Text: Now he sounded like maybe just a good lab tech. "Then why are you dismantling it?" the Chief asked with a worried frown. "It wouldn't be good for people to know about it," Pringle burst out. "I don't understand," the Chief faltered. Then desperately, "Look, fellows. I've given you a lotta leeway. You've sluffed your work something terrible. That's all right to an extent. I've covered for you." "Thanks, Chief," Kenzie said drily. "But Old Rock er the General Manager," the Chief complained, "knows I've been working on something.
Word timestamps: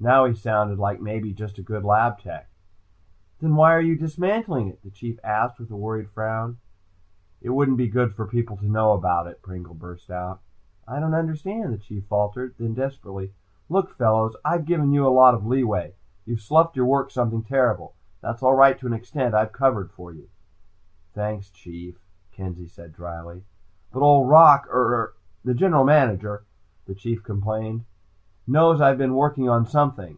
Now 0.00 0.26
he 0.26 0.32
sounded 0.36 0.78
like 0.78 1.00
maybe 1.00 1.32
just 1.32 1.58
a 1.58 1.62
good 1.62 1.82
lab 1.82 2.20
tech. 2.20 2.48
"Then 3.40 3.56
why 3.56 3.74
are 3.74 3.80
you 3.80 3.96
dismantling 3.98 4.68
it?" 4.68 4.80
the 4.84 4.92
Chief 4.92 5.18
asked 5.24 5.58
with 5.58 5.72
a 5.72 5.76
worried 5.76 6.08
frown. 6.10 6.58
"It 7.40 7.50
wouldn't 7.50 7.78
be 7.78 7.88
good 7.88 8.14
for 8.14 8.24
people 8.24 8.56
to 8.58 8.68
know 8.70 8.92
about 8.92 9.26
it," 9.26 9.42
Pringle 9.42 9.74
burst 9.74 10.08
out. 10.08 10.40
"I 10.86 11.00
don't 11.00 11.14
understand," 11.16 11.72
the 11.72 11.78
Chief 11.78 12.06
faltered. 12.06 12.54
Then 12.60 12.74
desperately, 12.74 13.32
"Look, 13.68 13.90
fellows. 13.92 14.36
I've 14.44 14.66
given 14.66 14.92
you 14.92 15.04
a 15.04 15.10
lotta 15.10 15.38
leeway. 15.38 15.96
You've 16.24 16.42
sluffed 16.42 16.76
your 16.76 16.86
work 16.86 17.10
something 17.10 17.42
terrible. 17.42 17.96
That's 18.20 18.40
all 18.40 18.54
right 18.54 18.78
to 18.78 18.86
an 18.86 18.92
extent. 18.92 19.34
I've 19.34 19.50
covered 19.50 19.90
for 19.90 20.12
you." 20.12 20.28
"Thanks, 21.12 21.50
Chief," 21.50 21.98
Kenzie 22.30 22.68
said 22.68 22.92
drily. 22.92 23.42
"But 23.90 24.02
Old 24.02 24.28
Rock 24.28 24.68
er 24.72 25.14
the 25.44 25.54
General 25.54 25.82
Manager," 25.82 26.44
the 26.86 26.94
Chief 26.94 27.24
complained, 27.24 27.84
"knows 28.50 28.80
I've 28.80 28.96
been 28.96 29.12
working 29.12 29.46
on 29.46 29.66
something. 29.66 30.16